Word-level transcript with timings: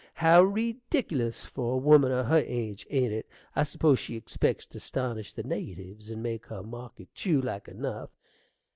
How 0.15 0.41
reedickilous 0.43 1.45
for 1.45 1.75
a 1.75 1.77
woman 1.77 2.11
o' 2.11 2.23
her 2.23 2.43
age, 2.43 2.87
ain't 2.89 3.13
it? 3.13 3.27
I 3.55 3.61
s'pose 3.61 3.99
she 3.99 4.15
expects 4.15 4.65
t' 4.65 4.77
astonish 4.77 5.33
the 5.33 5.43
natyves, 5.43 6.09
and 6.09 6.23
make 6.23 6.47
her 6.47 6.63
market 6.63 7.13
tew, 7.13 7.39
like 7.39 7.67
enough. 7.67 8.09